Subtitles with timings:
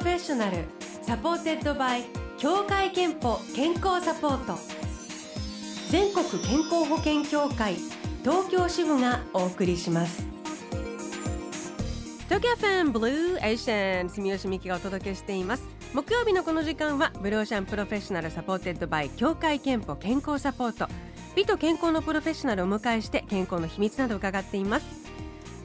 [0.00, 0.64] Professional
[1.02, 2.04] supported by
[2.38, 4.58] 協会けんぽ健康サポート。
[5.90, 7.76] 全国健康保険協会
[8.22, 10.24] 東京支部がお送りします。
[12.30, 15.68] 東京 FM Blue Ocean 住吉美紀がお届けしています。
[15.92, 20.88] 木曜日のこの時間は Blue Ocean Professional supported by 協会けんぽ健康サポート。
[21.36, 24.86] 美と健康のプロフェッショナルを迎えして健康の秘密などを伺っています。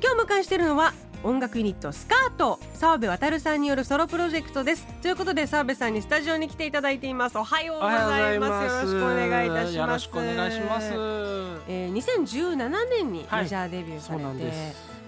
[0.04, 0.94] 今日迎えしているのは
[1.26, 4.86] 音楽ユニットスカート澤部渉さんによるソロプロジェクトです。
[5.02, 7.38] ということで澤部さんにスタジオに来ていただいています。
[7.40, 8.64] おはようございます。
[8.64, 9.76] よろしくお願いいたします。
[9.76, 10.92] よろしくお願いします、
[11.68, 14.36] えー、2017年にメジャーデビューされて、はい。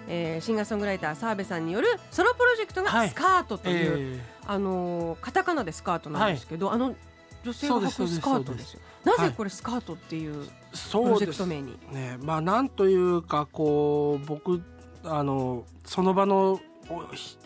[0.08, 4.02] えー、シンガーソングライター澤部さんによるソロプロジェクトがスカートという、はい。
[4.02, 6.96] えー、あのカタカナでスカートなんですけど、はい、あの
[7.44, 8.80] 女性が履くスカートですよ。
[9.06, 10.50] なぜこれスカートっていうプ
[10.98, 12.18] ロジェクト名に、ね。
[12.20, 14.64] まあなんというかこう僕
[15.10, 16.60] あのその場の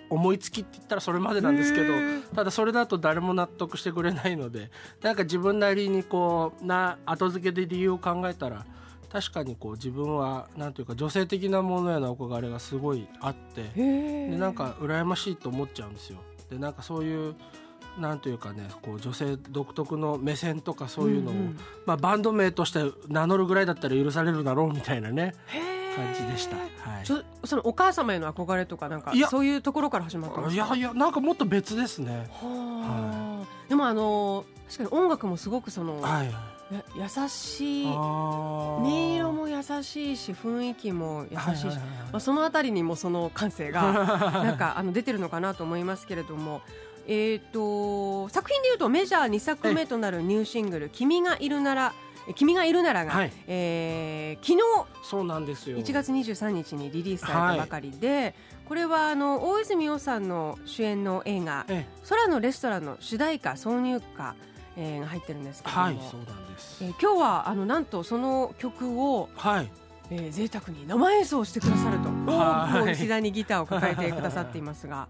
[0.09, 1.93] 思いつきって言ったらそれまでなんですけど
[2.35, 4.69] ただそれだと誰も納得してくれないので
[5.01, 8.65] なんか自分なりにこうな後付けで理由を考えたら
[9.11, 16.19] 確かにこう自分はなんていうか女性的なものへの憧れがすごいあってでなんか羨ましいと思っちゃうんですよ。
[16.49, 17.35] でなんかそういう
[17.99, 25.33] なんというかねこう女性独特の目線とかそういうのを、うんうん、まあ、バンド名として名乗るぐらいだったら許されるだろうみたいなね。
[25.95, 26.57] 感じでした。
[26.57, 26.63] は
[27.01, 27.05] い。
[27.05, 30.65] ちょそのお母様への憧れとかなんかそういうところから始まったんですか？
[30.65, 32.29] いやいやなんかもっと別ですね。
[32.31, 33.67] はあ。
[33.69, 36.31] でもあの確かに音楽もすごくその、はい、
[36.95, 41.77] 優しい音色も優しいし雰囲気も優しいし、
[42.11, 43.81] まあそのあたりにもその感性が
[44.43, 46.61] なんかあの出てるのかなと思いますけれども。
[47.07, 51.93] えーと、作品でいうとメジャー2作目となるニューシングル「君がいるなら」
[52.35, 55.77] 君がいるならが、はい、えー、昨日そうなんですよ。
[55.77, 61.65] 1月23日にリリースされたばかりで、はい、これはあの大泉洋さんの主演の映画
[62.07, 64.35] 「空のレストラン」の主題歌挿入歌
[64.77, 69.71] えー、が入ってるんですけども、はい、そうなんです、えー、今日はあのなんとその曲を、はい。
[70.13, 75.07] えー、贅沢に生演奏してくださると、はい、膝にギターを抱えてくださっていますが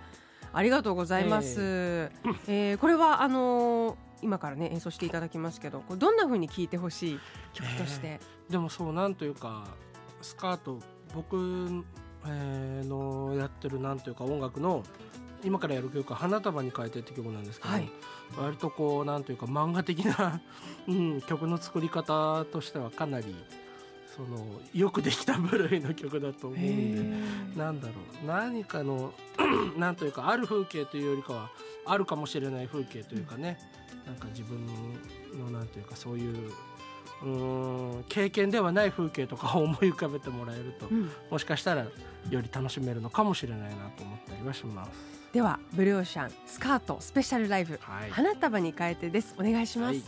[0.54, 7.20] ありがとうございます、えー、えー、これはあのー今からね演奏していただきますけどこれどんなふうに聴いてほしい？
[7.54, 9.66] 曲として、えー、でもそうなんというか
[10.22, 10.80] スカート
[11.16, 11.36] 僕、
[12.28, 14.84] えー、のやってるなんというか音楽の
[15.44, 17.90] 今からやる曲は「花束に変えて」って曲なんですけど、はい、
[18.38, 20.40] 割とこうなんというか漫画的な
[20.88, 23.36] うん、曲の作り方としてはかなり
[24.16, 27.94] そのよくできた部類の曲だと思うんでなんだろ
[28.24, 28.28] う。
[28.28, 29.14] 何かの
[29.78, 31.50] なんというかある風景というよりかは
[31.86, 33.58] あるかもしれない風景というかね、
[34.06, 34.58] なんか自分
[35.40, 36.52] のなんていうかそういう
[37.24, 37.28] う
[38.00, 41.90] ん経験ではない風景とかを思い浮かべてもらえると、うん、もしかしたらよ
[42.42, 44.92] り楽しめるのかもしれないなと思ったりはします。
[45.32, 49.36] ではブルーオーシャンスカートスペシャルライブ、はい、花束に変えてです。
[49.38, 50.04] お願いします、はい。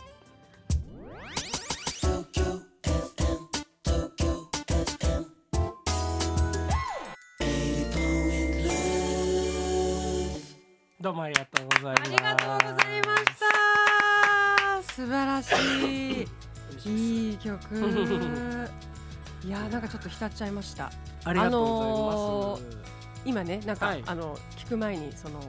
[11.00, 12.08] どうもありがとうございます。
[12.08, 13.73] ありがとうございました。
[14.94, 15.52] 素晴らし
[16.22, 16.28] い。
[16.86, 17.58] いい曲。
[19.44, 20.92] いやなんかちょっと浸っちゃいました。
[21.24, 22.14] ありがとうございます。
[22.14, 22.62] あのー、
[23.24, 25.46] 今ねなんか、はい、あの聞く前にその、うん、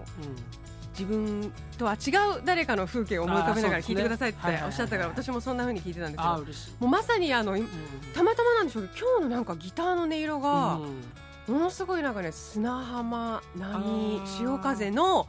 [0.93, 7.67] 自分とは違う誰かの風景を思い浮かべながら聞いてくださいっておっしゃったから私もそんな風に聞いてたんですけど、もうまさにあの、うん、
[8.15, 10.73] たまたまなんでしょうけど今日のなんかギターの音色が。
[10.77, 11.03] うん
[11.47, 15.27] ものすごいなんかね砂浜波潮風の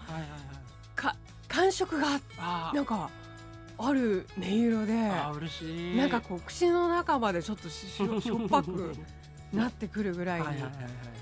[0.95, 1.15] か
[1.47, 2.21] 感触が
[2.73, 3.11] なんか
[3.79, 8.07] ある音色でなんかこう口の中までちょっとししょ
[8.45, 8.95] っぱく
[9.53, 10.47] なってくるぐらいに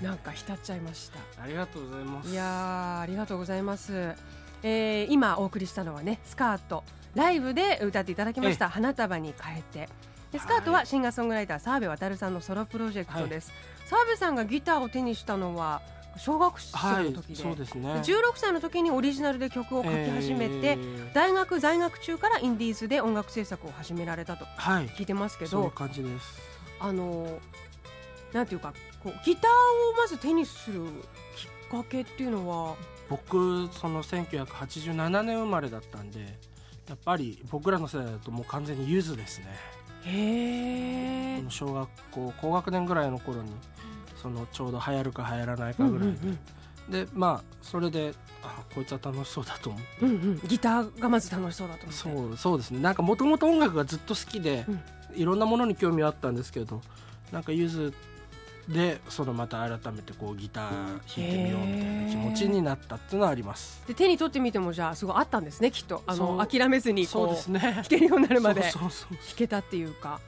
[0.01, 1.19] なんか浸っちゃいました。
[1.41, 2.29] ありがとうございます。
[2.29, 4.15] いやありがとうございます、
[4.63, 6.83] えー、今お送りしたのはねスカート。
[7.13, 9.89] ライブで歌っていただきました花束に変えて。
[10.31, 13.53] でスカートはシンガーソングライター澤部渉さんのソロプロジェクトです、
[13.85, 15.81] 澤部さんがギターを手にしたのは
[16.17, 18.03] 小学生の時で,、そうですね、16
[18.35, 20.77] 歳の時にオリジナルで曲を書き始めて、
[21.13, 26.41] 大学在学中からインディーズで音楽制作を始められたと聞いてますけど、はい、感じです。
[26.79, 27.39] あの
[28.33, 28.73] なんていうか
[29.03, 30.81] こうギターをまず手にする
[31.35, 32.75] きっかけっていうのは？
[33.09, 36.19] 僕その1987年生まれだったんで
[36.89, 39.45] やっぱり僕らの世代だともう完全にゆずですね。
[40.03, 43.51] へえ小学校高学年ぐらいの頃に
[44.25, 46.39] そのちょうど流行るか流行らないかぐらいで、うんうん。
[46.87, 47.07] うん、で。
[47.13, 48.11] まあそれで
[48.41, 52.01] あこいつは楽しそうだと思って、うんうん、ギターがまず楽しそうだと思って。
[52.01, 52.79] そうそうですね。
[52.79, 54.81] なんかもともと音楽がずっと好きで、うん、
[55.15, 56.81] いろんなものに興味はあったんですけど
[57.31, 57.93] なんかゆず
[58.67, 63.83] でそのまた改めてこうギター弾いてみようみたいな気持ちになったっていうのはあります。
[63.87, 66.01] で手に取ってみてもじゃあすごいあったんですねきっと。
[66.07, 68.91] あの諦めずにこうそうです、ね、 弾けるようになるまで弾
[69.35, 70.19] けたっていうか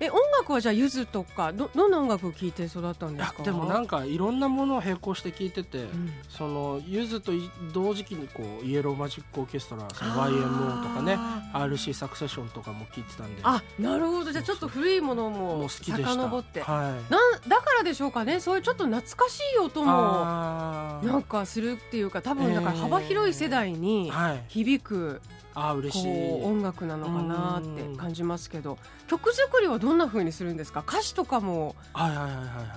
[0.00, 3.42] え音楽はじゃあゆずとかどどんな音楽を聴いて育ったんですか？
[3.42, 7.32] でもなんかいろんなものを並行して聴いてて、うん、そのゆずと
[7.72, 11.16] 同時期にこうイエローマジックオーケストラその YMO とかね
[11.54, 13.40] RC サクセションとかも聴いてたんで。
[13.42, 14.32] あなるほど。
[14.32, 24.12] じゃあちょっと古いものも好きで遡って、はい、なんだからでしょうかねそういうちょっと懐かしい音もなんかするっていうか多分だから幅広い世代に
[24.48, 26.42] 響く、えーはいあ嬉しい。
[26.44, 28.76] 音楽なのかなって感じますけど
[29.08, 30.84] 曲作りはどんなふうにするんですか？
[30.86, 31.74] 歌詞とかも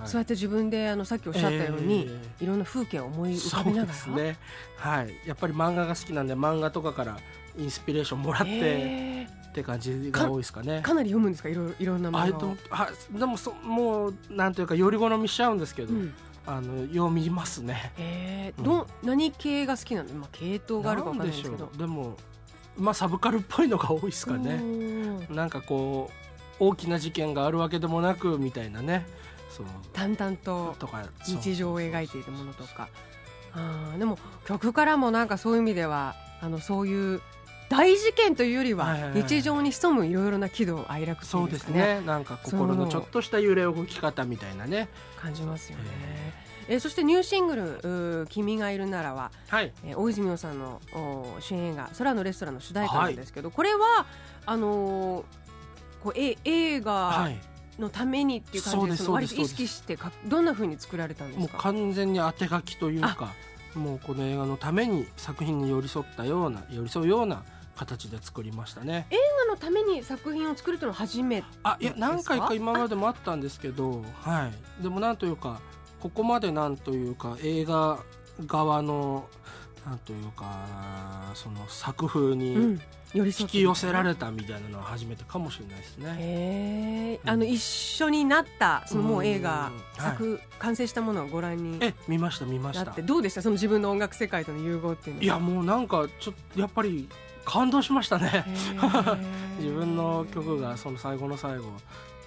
[0.06, 4.38] そうやって自分であのさっきおっしゃったように、えー、いろんな風景を思い浮かべながら、ね、
[4.76, 5.14] はい。
[5.26, 7.18] やっぱり漫画が好きなんで漫画とかから
[7.58, 10.80] インスピレーションもらって、えー、って感じが多いですかね。
[10.80, 11.50] かなり読むんですか？
[11.50, 12.56] いろいろんな漫画を。
[12.70, 16.14] あでもそもうなんというかより好みしちゃうんですけど、うん。
[16.46, 17.92] あの読みますね。
[17.98, 20.14] えー、ど、うん、何系が好きなの？
[20.14, 21.70] まあ系統があるかわかんないですけど。
[21.76, 22.16] でも
[22.76, 24.60] まあサブカルっぽいのが多いですかね。
[25.30, 26.10] なんかこ
[26.60, 29.06] う大きな事件があるわけでもなくみたいなね。
[29.50, 29.66] そう。
[29.92, 30.76] 淡々と
[31.26, 32.88] 日常を描いているものとか。
[33.52, 37.20] あでも曲からもなんかそういう意味ではあのそういう
[37.68, 42.00] 大事件というよりは日常に潜むいろいろな喜怒哀楽、ね、そうですね。
[42.04, 44.88] なんか心のちょっとした揺れ動き方みたいなね。
[45.20, 46.49] 感じますよね。
[46.70, 50.80] えー、そしてニューシングル「君がいるならは」はい、えー、大泉洋さんの
[51.40, 54.06] 主演映画「空のレストラン」の主題歌なんですけど、はい、これは
[54.46, 55.24] あのー、
[56.04, 57.28] こうえ映画
[57.80, 61.52] のためにっていう感じでその割と意識してかどんなふうに作られたんですか？
[61.54, 63.34] もう完全に当て書きというか
[63.74, 67.42] もうこの映画のために作品に寄り添ったような寄り添うような
[67.74, 69.08] 形で作りましたね。
[69.10, 69.16] 映
[69.48, 74.46] 画のために作品を作るというのは初めてあいや何回か今までもあったんですけどは
[74.78, 74.82] い。
[74.82, 75.60] でもなんというか
[76.00, 77.98] ここまでなんというか映画
[78.46, 79.28] 側の
[79.86, 82.78] なんというかその作風に
[83.14, 86.16] 引き寄せられたみたいなのは初めてかもしれないですね。
[86.18, 92.92] へうん、あの一緒になったそのもう映画、作、はい、完成したものをご覧にえ見ました見ました。
[93.02, 93.42] どうでした？
[93.42, 97.08] その自分の音楽世界との融合っていうのいやもうなんかちょっとやっぱり
[97.44, 98.44] 感動しましたね。
[99.58, 101.72] 自分の曲がその最後の最後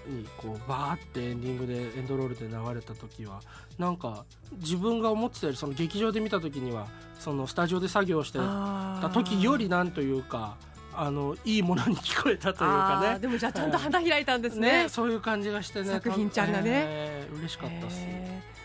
[0.08, 3.42] にこうバーってエンディングでエンドロールで流れた時は
[3.78, 4.26] なんか
[4.60, 6.88] 自分が思ってたよりその劇場で見た時には
[7.20, 10.58] そのスタジオで作業してた時よりなんというか
[10.96, 13.20] あのいいものに聞こえたというかね。
[13.20, 14.84] でもじゃあちゃんと花開いたんですね。
[14.84, 15.90] ね、そういう感じがしてね。
[15.90, 18.06] 作品ちゃんがね、えー、嬉しかったです、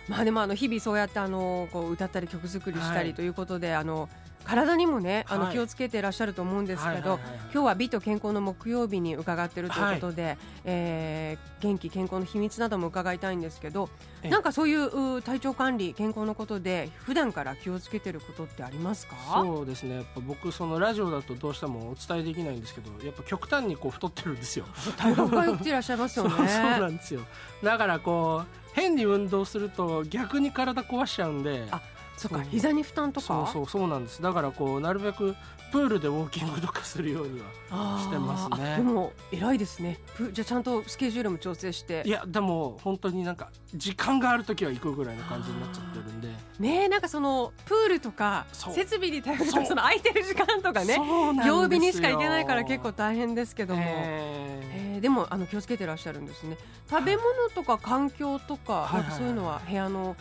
[0.08, 4.08] まあでもあの日々そうやってあのこう歌ったり曲作りしたりということで、はい、あの
[4.48, 7.20] 体にもね、あの気をつけていらっしゃると思うんですけど、
[7.52, 13.90] 今日は美と健康の木曜日に伺っているということで、はい、えー、元気健康の秘密なども伺いたいんですけど、
[14.22, 19.16] なんかそういう体調管理健康のことで普段から気をつけてることってありますか？
[19.34, 19.96] そうですね。
[19.96, 24.64] やっぱ僕そのラジオだとどうしてもお伝えできないんですけど、やっぱ極端にこう太ってるんですよ。
[24.96, 26.30] 体格が良くていらっしゃいますよね。
[26.30, 27.20] そ うそうなんですよ。
[27.62, 31.66] だからこう変に運動すると逆に体壊しちゃうんで。
[31.70, 31.82] あ
[32.18, 33.26] そっか膝に負担とか？
[33.26, 34.20] そうそうそうなんです。
[34.20, 35.34] だからこうなるべく
[35.70, 38.76] プールでウォーキングとかするようにはしてますね。
[38.76, 39.98] でも偉いですね。
[40.32, 42.02] じゃあちゃんとスケジュールも調整して。
[42.06, 46.28] いやでも本当になんか時間がある時は行くぐらいの感じになっちゃってるんで。
[46.58, 50.98] ねなんかそのプールとか設備に頼るとその空いてる時間とかね
[51.46, 56.56] 曜日にしか行けないから結構大変ですけども、えー、えー、でもあの気をつけてらっしゃるんですね。
[56.90, 60.16] 食べ物とか環境とかそういうのは部屋の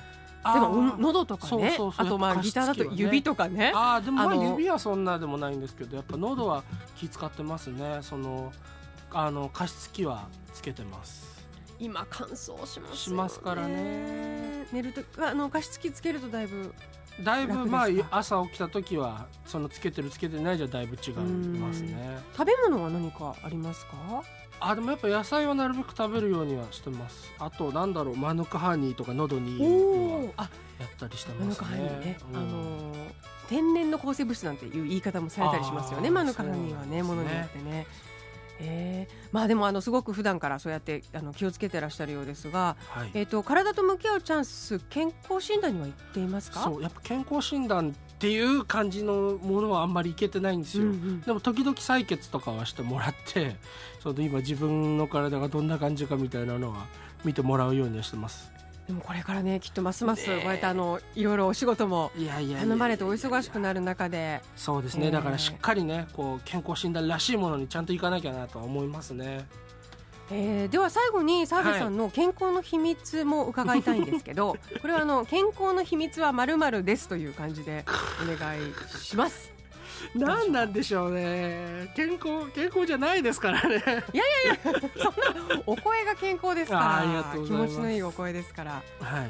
[0.54, 1.78] でも喉とかね。
[1.98, 3.72] あとまあギターだと指とかね。
[3.76, 6.64] あでもまあ指はそんなでもないんですけどやっぱ喉は
[6.96, 8.00] 気使ってますね。
[8.02, 8.52] その
[9.12, 11.46] あの加湿器はつけてます。
[11.80, 14.68] 今乾燥しますしますからね。
[14.72, 16.74] 寝るとあの加湿器つけるとだいぶ
[17.24, 22.20] だいぶまあ朝起きた時はそのつけてるつけてないじゃだいぶ違いますね。
[22.34, 24.24] 食べ物は何かありますか？
[24.60, 27.32] あでもやっぱ野菜はなるべく食べるようにはしてます。
[27.40, 30.50] あとなんだろうマヌカハニーとか喉にいいのは
[30.80, 31.46] やったりしてますね。
[31.46, 32.94] マヌカハニーね、うん、あの
[33.48, 37.88] 天然の抗生物質なんていう言い方もされたりしますよねマヌカハニーはねものによってね。
[38.60, 46.62] えー、まあでもあのすごく普段からそうやってあの気をつけてらっしゃるようですが、はい、えっ、と体と向き合うチャンス健康診断には行っていますか？
[46.64, 53.56] そうやっぱ健康診断っていう感じのものはあんまりいけてないんですよ、うんうん、でも時々採血とかはしてもらって
[54.02, 56.88] その今自分の体がどんな感じかみたいなのは
[57.24, 58.52] 見てもらうようにはしてます。
[58.88, 64.42] でもこれからねきっとますますこうやってあのいろいろお仕事も頼まれてお忙しくなる中で。
[64.56, 69.46] そうですね、だからしっかりねこう健康診断らしいものにちゃんといかなきゃなとは思いますね
[70.30, 77.86] えー、では最後に澤部さんの健康の秘密も伺いたいんですけど、はい、 これはあの健康の秘密はまるまるですという感じで
[78.22, 79.52] お願いします。
[80.14, 81.92] 何なんでしょうね。
[81.96, 83.76] 健康健康じゃないですからね。
[83.76, 87.34] いやいやいやそんなお声が健康ですから。
[87.34, 88.72] 気持ちのいいお声ですから。
[89.00, 89.30] はい。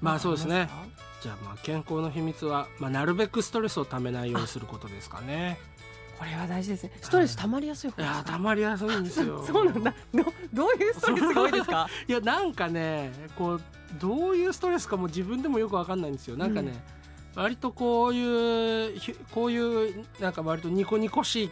[0.00, 0.68] まあそうですね。
[1.24, 5.58] じゃあまあ健康の秘密は、まあ、なるべくストレスをためないようにすることですかね
[6.18, 6.92] これは大事ですね。
[7.00, 9.42] ストレス溜まりやすい、いや溜まりやすいんですよ。
[9.46, 9.94] そうなんだ。
[10.12, 11.88] どどういうストレスが多いですか？
[12.08, 13.62] いやなんかね、こう
[14.00, 16.36] どういうストレスかも自分でもよくわかんないんですよ。
[16.36, 16.72] なんかね、
[17.36, 19.00] うん、割とこういう
[19.32, 21.50] こういうなんか割とニコニコしい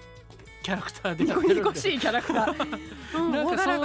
[0.62, 2.78] キャラクターでニコニコしいキャラクター。
[3.18, 3.78] うん、なんかそう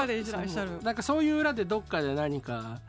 [0.84, 2.80] なんかそういう裏でどっかで何か。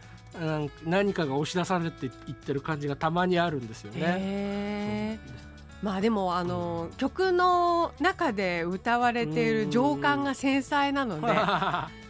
[0.84, 5.18] 何かが押し出されていってる感じがたまにあるんですよね。
[5.82, 11.26] まあでもあの、曲の中で歌われている情感が繊細なので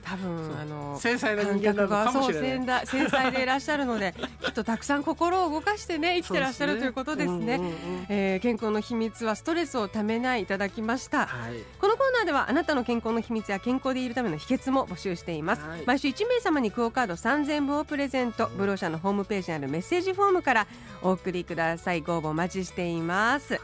[0.09, 2.87] 多分あの繊細な人間なのかもしれない。
[2.87, 7.61] 繊細でいらっしゃるので きっとたくさん心を動かしてね生きてらっしゃる、ということですね、
[8.09, 18.49] えー、健康の秘密はストレスをためないいただきました、はい、このコーナーではあなたの健康の秘密や健康でいるための秘訣も募集しています、はい、毎週1名様にクオカード3000部をプレゼント。
[18.57, 20.67] ブローシャのホームページにあるメッセージフォームから
[21.03, 22.01] お送りください。
[22.01, 23.61] ご応募お待ちしています。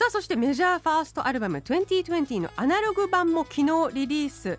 [0.00, 4.58] さあそしてメジャーファーストアルバム2020のアナログ版も昨日リリース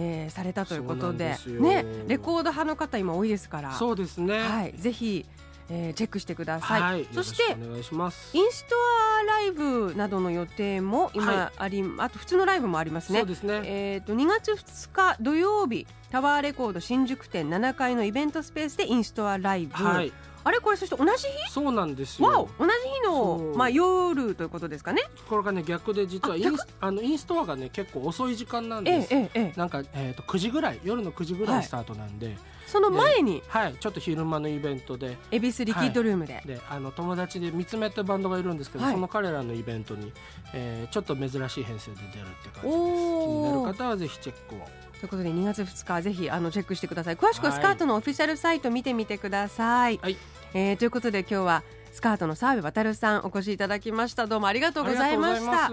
[0.00, 3.72] えー、されたということでねレコード派の方今多いですから。
[3.72, 5.26] そうですね、はい、ぜひ
[5.70, 8.74] えー、チェックしてください、はい、そしてインスト
[9.20, 13.18] アライブなどの予定も今あり、はい、あと普通のライブもありますね。
[13.18, 13.60] そうですね。
[13.64, 20.12] えっ、ー、と2月2日土曜日タワーレコード新宿店7階のイベントスペースでインストアライブ、はい、
[20.48, 21.52] あれこれそして同じ日？
[21.52, 22.26] そうなんですよ。
[22.26, 25.02] わお同じ日のまあ夜ということですかね。
[25.28, 32.36] これがね逆で実はインスあのインストアがね結構遅い時間なんです、えええ、なんか、えーと、9時ぐらい夜の9時ぐらいスタートなんで、はい、
[32.66, 33.42] その前に？
[33.46, 35.18] はいちょっと昼間のイベントで。
[35.30, 36.36] 恵比寿リキッドルームで。
[36.36, 40.14] はい、であの友達で三つ目ってバンドがいるんですけど、はい、その彼らのイベントに、
[40.54, 42.62] えー、ちょっと珍しい編成で出るって感じです。
[42.62, 44.66] 気になる方はぜひチェックを。
[44.98, 47.16] ということで2月2日ぜひあのチェックしてください。
[47.16, 50.16] 詳しくはスカートのオフィシャルサイト見てみてください、はい
[50.54, 51.62] えー、ということで今日は
[51.92, 54.26] スカートの澤部渉さんお越しいただきました。
[54.26, 55.68] どうもありがとうございました。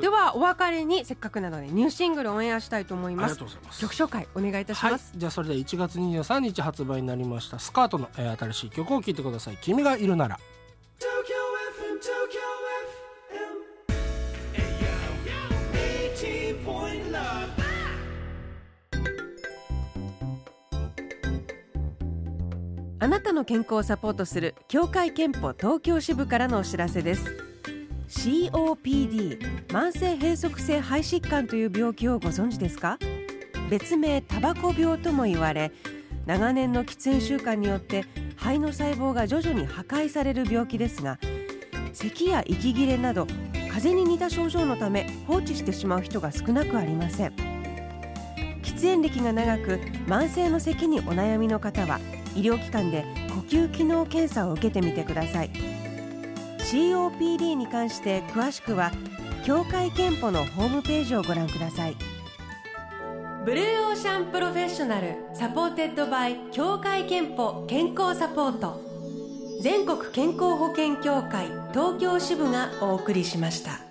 [0.00, 3.38] ではお別れにせっかくなのでニューシングルオンエアしたいと思います。
[3.38, 9.58] 曲紹介お願いいたします、はい、じゃあそれでは1月23日発売になりましたスカートの、えー、新しい曲を聴いてください。
[9.62, 10.38] 君がいるなら
[23.02, 27.34] あなたの健康をサポートする協会憲法東京支部からのお知らせです。
[28.08, 32.98] COPD 慢性閉塞性肺疾患という病気をご存知ですか？
[33.70, 35.72] 別名タバコ病とも言われ
[36.26, 38.04] 長年の喫煙習慣によって
[38.36, 41.18] 肺の細胞が徐々に破壊される病気ですが
[41.94, 43.26] 咳や息切れなど
[43.70, 47.32] 風邪に似た症状のため放置してしまう人が少なくありません。
[48.62, 51.98] 喫煙歴が長く慢性の咳にお悩みの方は
[52.36, 55.50] 医療機関で呼吸機能検査を受けてみてください。
[56.58, 58.92] COPD に関して詳しくは
[59.44, 61.96] 協会けんぽのホームページをご覧ください。
[63.44, 68.80] Blue Ocean Professional supported by 協会けんぽ健康サポート。
[69.62, 73.89] 全国健康保険協会東京支部がお送りしました。